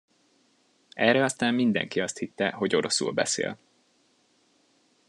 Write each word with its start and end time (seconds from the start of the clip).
Erre 0.95 1.23
aztán 1.23 1.53
mindenki 1.53 1.99
azt 1.99 2.17
hitte, 2.17 2.49
hogy 2.49 2.75
oroszul 2.75 3.11
beszél. 3.11 3.57